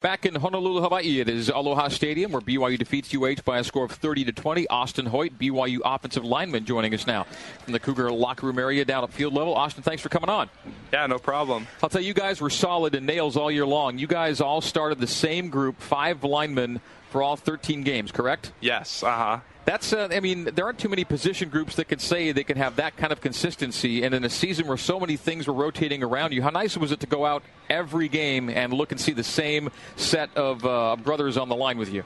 [0.00, 3.84] Back in Honolulu, Hawaii, it is Aloha Stadium where BYU defeats UH by a score
[3.84, 4.66] of 30 to 20.
[4.68, 7.24] Austin Hoyt, BYU offensive lineman, joining us now
[7.64, 9.54] from the Cougar locker room area down at field level.
[9.54, 10.48] Austin, thanks for coming on.
[10.90, 11.66] Yeah, no problem.
[11.82, 13.98] I'll tell you, you guys were solid in nails all year long.
[13.98, 16.80] You guys all started the same group, five linemen
[17.10, 18.52] for all 13 games, correct?
[18.62, 19.02] Yes.
[19.02, 19.40] Uh huh.
[19.64, 22.56] That's, uh, I mean, there aren't too many position groups that can say they can
[22.56, 24.02] have that kind of consistency.
[24.02, 26.92] And in a season where so many things were rotating around you, how nice was
[26.92, 30.96] it to go out every game and look and see the same set of uh,
[30.96, 32.04] brothers on the line with you?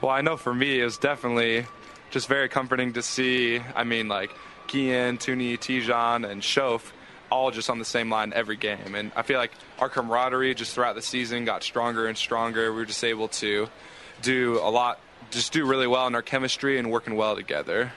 [0.00, 1.66] Well, I know for me, it was definitely
[2.10, 3.60] just very comforting to see.
[3.74, 4.30] I mean, like
[4.68, 6.92] Kian, Tuni, Tejan, and Shoaf
[7.30, 8.94] all just on the same line every game.
[8.94, 12.72] And I feel like our camaraderie just throughout the season got stronger and stronger.
[12.72, 13.68] We were just able to
[14.22, 17.92] do a lot just do really well in our chemistry and working well together.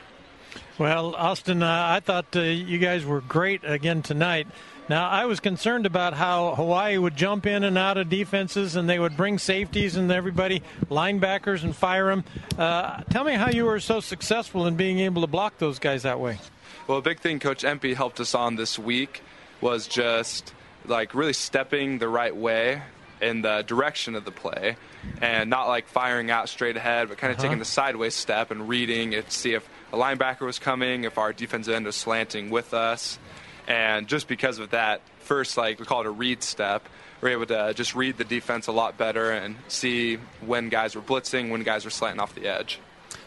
[0.78, 4.48] Well, Austin, uh, I thought uh, you guys were great again tonight.
[4.88, 8.90] Now, I was concerned about how Hawaii would jump in and out of defenses and
[8.90, 12.24] they would bring safeties and everybody, linebackers, and fire them.
[12.58, 16.04] Uh, tell me how you were so successful in being able to block those guys
[16.04, 16.40] that way.
[16.88, 19.22] Well, a big thing Coach Empey helped us on this week
[19.62, 20.54] was just
[20.86, 22.82] like really stepping the right way
[23.22, 24.76] in the direction of the play
[25.22, 27.48] and not like firing out straight ahead, but kind of uh-huh.
[27.48, 31.18] taking the sideways step and reading it to see if a linebacker was coming, if
[31.18, 33.20] our defensive end was slanting with us.
[33.68, 36.88] And just because of that, first, like we call it a read step,
[37.22, 41.02] we're able to just read the defense a lot better and see when guys were
[41.02, 42.80] blitzing, when guys were slanting off the edge.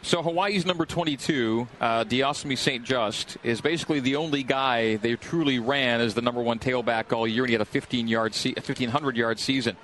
[0.05, 6.01] So Hawaii's number 22, uh, Saint Juste, is basically the only guy they truly ran
[6.01, 9.17] as the number one tailback all year, and he had a 15 yard, se- 1500
[9.17, 9.77] yard season.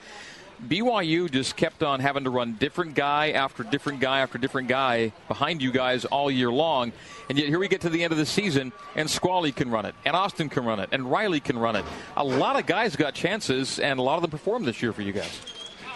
[0.67, 5.13] BYU just kept on having to run different guy after different guy after different guy
[5.29, 6.91] behind you guys all year long.
[7.29, 9.87] And yet here we get to the end of the season, and Squally can run
[9.87, 11.85] it, and Austin can run it, and Riley can run it.
[12.17, 15.03] A lot of guys got chances, and a lot of them performed this year for
[15.03, 15.41] you guys.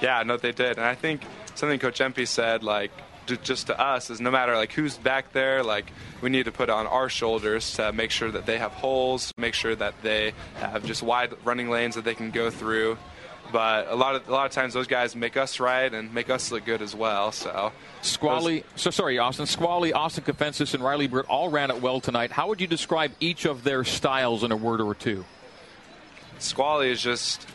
[0.00, 0.76] Yeah, no, they did.
[0.76, 1.22] And I think
[1.56, 2.92] something Coach Empey said, like,
[3.26, 6.68] just to us is no matter like who's back there like we need to put
[6.68, 10.84] on our shoulders to make sure that they have holes make sure that they have
[10.84, 12.98] just wide running lanes that they can go through
[13.52, 16.30] but a lot of a lot of times those guys make us right and make
[16.30, 17.72] us look good as well so
[18.02, 19.46] Squally, so sorry, Austin.
[19.46, 22.32] Squally, Austin Kafentzis, and Riley Burt all ran it well tonight.
[22.32, 25.24] How would you describe each of their styles in a word or two?
[26.38, 27.46] Squally is just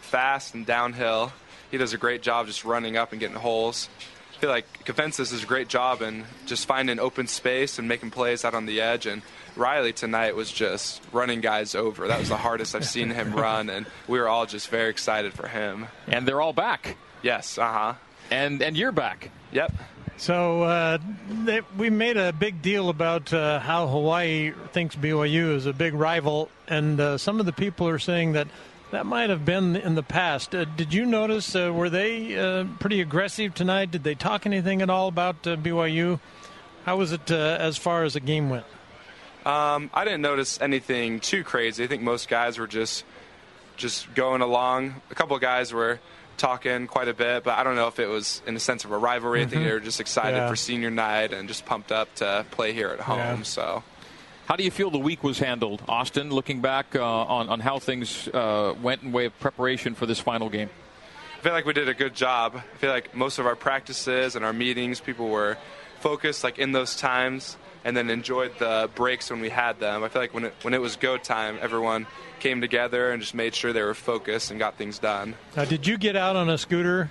[0.00, 1.32] fast and downhill.
[1.72, 3.88] He does a great job just running up and getting holes.
[4.38, 8.12] I feel like Kafentzis does a great job in just finding open space and making
[8.12, 9.04] plays out on the edge.
[9.04, 9.22] And
[9.56, 12.06] Riley tonight was just running guys over.
[12.06, 15.34] That was the hardest I've seen him run, and we were all just very excited
[15.34, 15.88] for him.
[16.06, 16.96] And they're all back.
[17.20, 17.58] Yes.
[17.58, 17.94] Uh huh.
[18.30, 19.32] And and you're back.
[19.50, 19.72] Yep.
[20.18, 20.98] So uh,
[21.28, 25.94] they, we made a big deal about uh, how Hawaii thinks BYU is a big
[25.94, 28.46] rival, and uh, some of the people are saying that
[28.90, 30.54] that might have been in the past.
[30.54, 33.90] Uh, did you notice, uh, were they uh, pretty aggressive tonight?
[33.90, 36.20] Did they talk anything at all about uh, BYU?
[36.84, 38.64] How was it uh, as far as the game went?
[39.44, 41.84] Um, I didn't notice anything too crazy.
[41.84, 43.04] I think most guys were just
[43.76, 45.00] just going along.
[45.10, 46.00] A couple of guys were
[46.36, 48.90] talking quite a bit, but I don't know if it was in a sense of
[48.90, 49.40] a rivalry.
[49.40, 49.48] Mm-hmm.
[49.48, 50.48] I think they were just excited yeah.
[50.48, 53.18] for senior night and just pumped up to play here at home.
[53.18, 53.42] Yeah.
[53.42, 53.82] So
[54.48, 57.78] how do you feel the week was handled, Austin, looking back uh, on, on how
[57.78, 60.70] things uh, went in way of preparation for this final game?
[61.38, 62.56] I feel like we did a good job.
[62.56, 65.58] I feel like most of our practices and our meetings, people were
[66.00, 70.02] focused like in those times and then enjoyed the breaks when we had them.
[70.02, 72.06] I feel like when it, when it was go time, everyone
[72.40, 75.34] came together and just made sure they were focused and got things done.
[75.58, 77.10] Now, did you get out on a scooter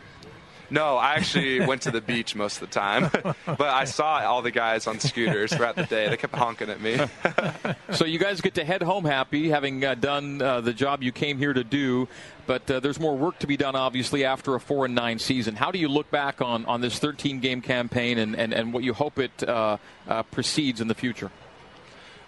[0.70, 3.10] no, I actually went to the beach most of the time,
[3.46, 6.10] but I saw all the guys on scooters throughout the day.
[6.10, 7.00] They kept honking at me.
[7.92, 11.12] so you guys get to head home happy, having uh, done uh, the job you
[11.12, 12.08] came here to do.
[12.46, 15.56] But uh, there's more work to be done, obviously, after a four and nine season.
[15.56, 18.84] How do you look back on, on this 13 game campaign and, and, and what
[18.84, 21.32] you hope it uh, uh, proceeds in the future?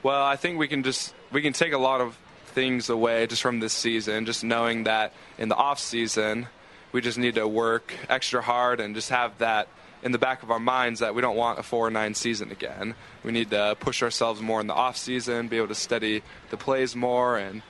[0.03, 2.17] Well, I think we can just we can take a lot of
[2.47, 6.47] things away just from this season, just knowing that in the off season
[6.91, 9.67] we just need to work extra hard and just have that
[10.01, 12.51] in the back of our minds that we don't want a four or nine season
[12.51, 12.95] again.
[13.23, 16.57] We need to push ourselves more in the off season, be able to study the
[16.57, 17.61] plays more and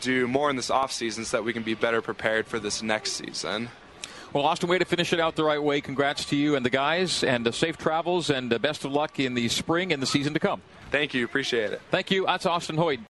[0.00, 2.82] do more in this off season so that we can be better prepared for this
[2.82, 3.68] next season.
[4.32, 5.80] Well, Austin, way to finish it out the right way.
[5.80, 9.18] Congrats to you and the guys, and uh, safe travels, and uh, best of luck
[9.18, 10.62] in the spring and the season to come.
[10.90, 11.24] Thank you.
[11.24, 11.80] Appreciate it.
[11.90, 12.26] Thank you.
[12.26, 12.98] That's Austin Hoyt.